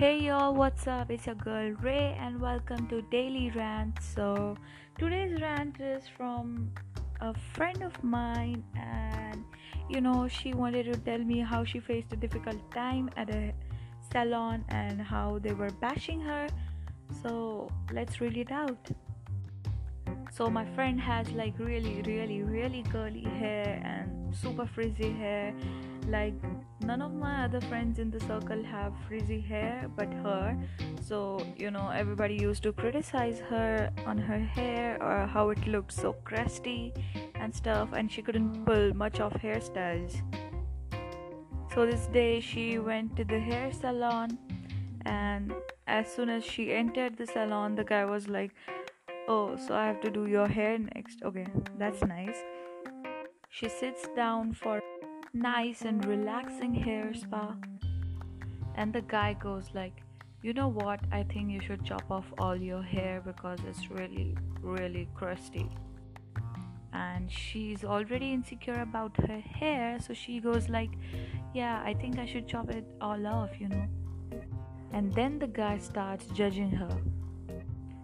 Hey 0.00 0.18
y'all, 0.18 0.54
what's 0.54 0.86
up? 0.86 1.10
It's 1.10 1.26
your 1.26 1.34
girl 1.34 1.72
Ray, 1.82 2.16
and 2.18 2.40
welcome 2.40 2.86
to 2.88 3.02
Daily 3.10 3.52
Rant. 3.54 3.98
So, 4.02 4.56
today's 4.98 5.38
rant 5.42 5.78
is 5.78 6.04
from 6.16 6.72
a 7.20 7.34
friend 7.52 7.82
of 7.82 8.02
mine, 8.02 8.64
and 8.74 9.44
you 9.90 10.00
know, 10.00 10.26
she 10.26 10.54
wanted 10.54 10.84
to 10.90 10.98
tell 11.00 11.18
me 11.18 11.40
how 11.40 11.66
she 11.66 11.80
faced 11.80 12.14
a 12.14 12.16
difficult 12.16 12.62
time 12.72 13.10
at 13.18 13.28
a 13.28 13.52
salon 14.10 14.64
and 14.70 15.02
how 15.02 15.38
they 15.38 15.52
were 15.52 15.68
bashing 15.82 16.22
her. 16.22 16.46
So, 17.22 17.68
let's 17.92 18.22
read 18.22 18.38
it 18.38 18.50
out. 18.50 18.90
So, 20.30 20.48
my 20.48 20.64
friend 20.74 21.00
has 21.00 21.30
like 21.32 21.54
really, 21.58 22.02
really, 22.06 22.42
really 22.42 22.84
curly 22.90 23.24
hair 23.24 23.80
and 23.84 24.34
super 24.34 24.66
frizzy 24.66 25.10
hair. 25.12 25.54
Like 26.08 26.34
none 26.80 27.02
of 27.02 27.12
my 27.12 27.44
other 27.44 27.60
friends 27.62 27.98
in 27.98 28.10
the 28.10 28.20
circle 28.20 28.62
have 28.64 28.92
frizzy 29.06 29.40
hair 29.40 29.90
but 29.96 30.12
her. 30.22 30.56
So 31.02 31.44
you 31.56 31.70
know 31.70 31.88
everybody 31.90 32.34
used 32.34 32.62
to 32.62 32.72
criticize 32.72 33.40
her 33.50 33.90
on 34.06 34.18
her 34.18 34.38
hair 34.38 34.98
or 35.02 35.26
how 35.26 35.50
it 35.50 35.66
looked 35.66 35.92
so 35.92 36.12
crusty 36.24 36.92
and 37.34 37.54
stuff 37.54 37.90
and 37.92 38.10
she 38.10 38.22
couldn't 38.22 38.64
pull 38.64 38.94
much 38.94 39.20
of 39.20 39.32
hairstyles. 39.32 40.20
So 41.74 41.86
this 41.86 42.06
day 42.06 42.40
she 42.40 42.78
went 42.78 43.16
to 43.16 43.24
the 43.24 43.38
hair 43.38 43.72
salon 43.72 44.38
and 45.06 45.52
as 45.86 46.12
soon 46.12 46.28
as 46.28 46.44
she 46.44 46.72
entered 46.72 47.16
the 47.16 47.26
salon 47.26 47.74
the 47.74 47.84
guy 47.84 48.04
was 48.04 48.28
like 48.28 48.54
oh 49.28 49.56
so 49.56 49.74
i 49.74 49.86
have 49.86 50.00
to 50.00 50.10
do 50.10 50.26
your 50.26 50.48
hair 50.48 50.78
next 50.78 51.22
okay 51.22 51.46
that's 51.78 52.02
nice 52.04 52.42
she 53.52 53.68
sits 53.68 54.08
down 54.14 54.52
for 54.52 54.80
nice 55.32 55.82
and 55.82 56.04
relaxing 56.04 56.72
hair 56.72 57.12
spa. 57.12 57.56
And 58.76 58.92
the 58.92 59.02
guy 59.02 59.34
goes 59.34 59.70
like, 59.74 60.02
"You 60.42 60.54
know 60.54 60.68
what? 60.68 61.00
I 61.12 61.24
think 61.24 61.50
you 61.50 61.60
should 61.60 61.84
chop 61.84 62.10
off 62.10 62.32
all 62.38 62.56
your 62.56 62.82
hair 62.82 63.20
because 63.20 63.58
it's 63.68 63.90
really 63.90 64.36
really 64.62 65.08
crusty." 65.14 65.68
And 66.92 67.30
she's 67.30 67.84
already 67.84 68.32
insecure 68.32 68.80
about 68.82 69.16
her 69.16 69.40
hair, 69.40 69.98
so 70.00 70.14
she 70.14 70.40
goes 70.40 70.68
like, 70.68 70.96
"Yeah, 71.54 71.82
I 71.84 71.94
think 71.94 72.18
I 72.18 72.26
should 72.26 72.48
chop 72.48 72.70
it 72.70 72.86
all 73.00 73.26
off, 73.26 73.60
you 73.60 73.68
know." 73.68 73.86
And 74.92 75.12
then 75.12 75.38
the 75.38 75.48
guy 75.48 75.78
starts 75.78 76.26
judging 76.26 76.70
her 76.70 76.96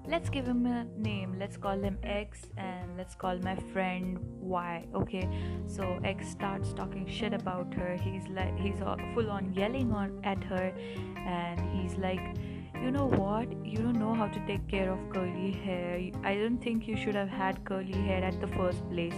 let's 0.09 0.31
give 0.31 0.47
him 0.47 0.67
a 0.67 0.85
name. 0.97 1.37
Let's 1.39 1.57
call 1.57 1.79
him 1.79 1.99
x 2.03 2.43
and 2.57 2.97
let's 2.97 3.15
call 3.15 3.39
my 3.39 3.57
friend 3.73 4.19
y 4.41 4.85
okay? 4.95 5.29
So 5.67 5.99
x 6.05 6.29
starts 6.29 6.73
talking 6.73 7.07
shit 7.09 7.33
about 7.33 7.75
her. 7.75 7.97
He's 7.97 8.27
like 8.29 8.57
he's 8.59 8.79
full 9.15 9.31
on 9.31 9.53
yelling 9.53 9.93
on 9.93 10.21
at 10.25 10.43
her. 10.45 10.73
And 11.17 11.61
he's 11.75 11.97
like 11.97 12.37
you 12.83 12.91
know 12.91 13.07
what? 13.07 13.51
You 13.65 13.79
don't 13.79 13.99
know 13.99 14.15
how 14.15 14.29
to 14.29 14.47
take 14.47 14.69
care 14.69 14.93
of 14.93 14.99
curly 15.11 15.53
hair. 15.53 16.11
I 16.23 16.34
don't 16.34 16.59
think 16.59 16.87
you 16.87 16.97
should 16.97 17.15
have 17.15 17.29
had 17.29 17.65
curly 17.65 17.93
hair 17.93 18.23
at 18.23 18.41
the 18.41 18.49
first 18.49 18.89
place. 18.91 19.15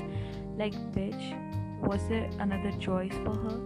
Like 0.56 0.75
bitch 0.92 1.34
was 1.83 2.00
there 2.09 2.31
another 2.39 2.72
choice 2.78 3.14
for 3.25 3.34
her? 3.34 3.61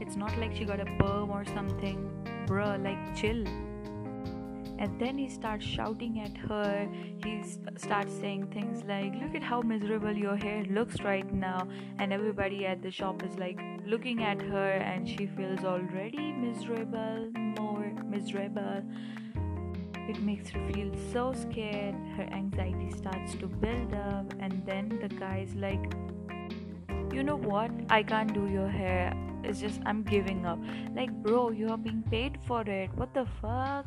It's 0.00 0.16
not 0.16 0.38
like 0.38 0.54
she 0.54 0.64
got 0.64 0.80
a 0.80 0.84
perm 0.98 1.30
or 1.30 1.44
something. 1.46 2.10
Bruh 2.46 2.82
like 2.82 3.16
chill 3.16 3.44
and 4.78 5.00
then 5.00 5.16
he 5.16 5.28
starts 5.28 5.64
shouting 5.64 6.20
at 6.20 6.36
her. 6.36 6.88
He 7.24 7.42
starts 7.76 8.12
saying 8.12 8.48
things 8.48 8.84
like 8.84 9.14
look 9.22 9.34
at 9.34 9.42
how 9.42 9.62
miserable 9.62 10.12
your 10.12 10.36
hair 10.36 10.64
looks 10.64 11.00
right 11.00 11.30
now. 11.32 11.66
And 11.98 12.12
everybody 12.12 12.66
at 12.66 12.82
the 12.82 12.90
shop 12.90 13.22
is 13.22 13.38
like 13.38 13.58
looking 13.86 14.22
at 14.22 14.40
her 14.42 14.72
and 14.72 15.08
she 15.08 15.26
feels 15.26 15.64
already 15.64 16.32
miserable 16.32 17.30
more 17.58 17.90
miserable. 18.04 18.82
It 20.08 20.20
makes 20.22 20.50
her 20.50 20.64
feel 20.72 20.90
so 21.12 21.32
scared. 21.32 21.94
Her 22.16 22.28
anxiety 22.32 22.90
starts 22.96 23.34
to 23.36 23.46
build 23.46 23.94
up. 23.94 24.32
And 24.38 24.62
then 24.66 24.98
the 25.00 25.08
guy's 25.08 25.54
like 25.54 25.94
you 27.12 27.22
know 27.22 27.36
what? 27.36 27.70
I 27.88 28.02
can't 28.02 28.34
do 28.34 28.46
your 28.46 28.68
hair. 28.68 29.14
It's 29.42 29.60
just 29.60 29.80
i'm 29.86 30.02
giving 30.02 30.44
up. 30.44 30.58
Like 30.94 31.10
bro 31.22 31.50
you 31.50 31.70
are 31.70 31.78
being 31.78 32.02
paid 32.10 32.38
for 32.46 32.60
it. 32.62 32.90
What 32.94 33.14
the 33.14 33.26
fuck 33.40 33.86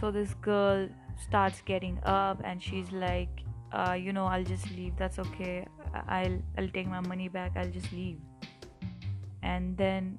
so 0.00 0.10
this 0.10 0.34
girl 0.34 0.88
starts 1.22 1.60
getting 1.60 1.98
up 2.04 2.40
and 2.44 2.62
she's 2.62 2.90
like 2.90 3.44
uh, 3.72 3.92
you 3.92 4.12
know 4.12 4.26
i'll 4.26 4.44
just 4.44 4.70
leave. 4.72 4.96
That's 4.96 5.18
okay. 5.18 5.66
I'll 6.08 6.38
i'll 6.58 6.68
take 6.68 6.88
my 6.88 7.00
money 7.00 7.28
back. 7.28 7.52
I'll 7.56 7.70
just 7.70 7.92
leave. 7.92 8.18
And 9.42 9.76
then 9.76 10.18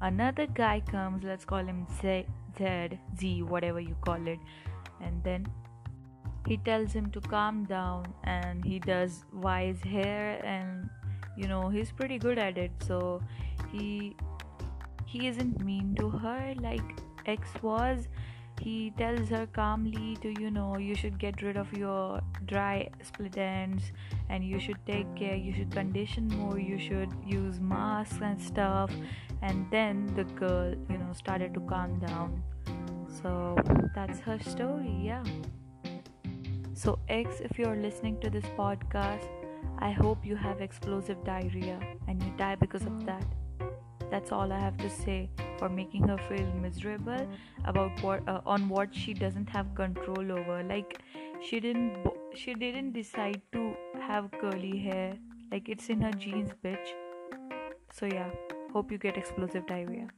another 0.00 0.46
guy 0.46 0.80
comes 0.80 1.24
let's 1.24 1.44
call 1.44 1.64
him 1.64 1.86
z 2.00 2.26
z, 2.56 2.98
z 3.18 3.42
whatever 3.42 3.80
you 3.80 3.96
call 4.04 4.26
it. 4.26 4.38
And 5.00 5.22
then 5.22 5.46
he 6.46 6.56
tells 6.56 6.92
him 6.92 7.10
to 7.12 7.20
calm 7.20 7.64
down 7.64 8.06
and 8.24 8.64
he 8.64 8.78
does 8.78 9.24
wise 9.32 9.80
hair 9.82 10.40
and 10.44 10.88
you 11.36 11.46
know 11.46 11.68
he's 11.68 11.92
pretty 11.92 12.18
good 12.18 12.38
at 12.38 12.58
it. 12.58 12.72
So 12.86 13.22
he 13.72 14.16
he 15.06 15.28
isn't 15.28 15.64
mean 15.64 15.94
to 16.00 16.10
her 16.10 16.54
like 16.60 17.00
x 17.26 17.48
was 17.62 18.08
he 18.60 18.92
tells 18.98 19.28
her 19.28 19.46
calmly 19.46 20.16
to 20.22 20.34
you 20.40 20.50
know 20.50 20.76
you 20.78 20.94
should 20.94 21.18
get 21.18 21.42
rid 21.42 21.56
of 21.56 21.72
your 21.72 22.20
dry 22.46 22.88
split 23.02 23.36
ends 23.36 23.92
and 24.28 24.44
you 24.44 24.58
should 24.58 24.78
take 24.86 25.14
care 25.14 25.34
you 25.34 25.52
should 25.52 25.70
condition 25.70 26.28
more 26.28 26.58
you 26.58 26.78
should 26.78 27.10
use 27.26 27.60
masks 27.60 28.18
and 28.22 28.40
stuff. 28.40 28.90
And 29.42 29.66
then 29.70 30.06
the 30.16 30.24
girl 30.24 30.74
you 30.90 30.98
know 30.98 31.12
started 31.12 31.54
to 31.54 31.60
calm 31.60 31.98
down. 32.00 32.42
So 33.22 33.56
that's 33.94 34.20
her 34.20 34.38
story 34.40 34.94
yeah. 35.02 35.24
So 36.74 36.98
x 37.08 37.40
if 37.40 37.58
you're 37.58 37.76
listening 37.76 38.20
to 38.20 38.30
this 38.30 38.44
podcast 38.56 39.28
i 39.80 39.90
hope 39.90 40.24
you 40.24 40.34
have 40.34 40.60
explosive 40.60 41.22
diarrhea 41.24 41.78
and 42.08 42.22
you 42.22 42.32
die 42.36 42.56
because 42.56 42.86
of 42.86 43.04
that. 43.06 43.24
That's 44.10 44.32
all 44.32 44.52
i 44.52 44.58
have 44.58 44.76
to 44.78 44.90
say 44.90 45.30
for 45.58 45.68
making 45.68 46.08
her 46.08 46.18
feel 46.28 46.46
miserable 46.62 47.26
about 47.64 48.02
what 48.02 48.28
uh, 48.28 48.40
on 48.46 48.68
what 48.68 48.94
she 48.94 49.14
doesn't 49.14 49.48
have 49.48 49.74
control 49.74 50.32
over. 50.32 50.62
Like 50.62 51.00
she 51.42 51.60
didn't 51.60 52.06
she 52.34 52.54
didn't 52.54 52.92
decide 52.92 53.40
to 53.52 53.74
have 54.00 54.30
curly 54.40 54.78
hair. 54.78 55.14
Like 55.50 55.68
it's 55.68 55.88
in 55.88 56.00
her 56.02 56.12
genes 56.12 56.50
bitch. 56.64 56.94
So 57.92 58.06
yeah. 58.06 58.30
Hope 58.72 58.92
you 58.92 58.98
get 58.98 59.16
explosive 59.16 59.66
diarrhea. 59.66 60.08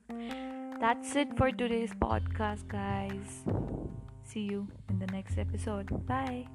That's 0.81 1.15
it 1.15 1.37
for 1.37 1.53
today's 1.53 1.93
podcast 1.93 2.67
guys. 2.67 3.45
See 4.25 4.41
you 4.41 4.67
in 4.89 4.99
the 4.99 5.07
next 5.07 5.39
episode. 5.39 6.07
Bye 6.07 6.47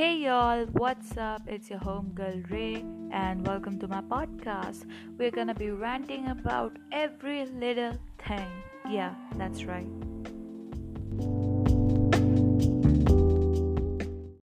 Hey 0.00 0.16
y'all, 0.16 0.64
what's 0.80 1.18
up? 1.18 1.42
It's 1.46 1.68
your 1.68 1.78
homegirl 1.80 2.50
Ray, 2.50 2.82
and 3.12 3.46
welcome 3.46 3.78
to 3.80 3.86
my 3.86 4.00
podcast. 4.00 4.86
We're 5.18 5.30
gonna 5.30 5.54
be 5.54 5.72
ranting 5.72 6.28
about 6.28 6.78
every 6.90 7.44
little 7.44 7.98
thing. 8.26 8.48
Yeah, 8.88 9.14
that's 9.36 9.64
right. 9.64 10.09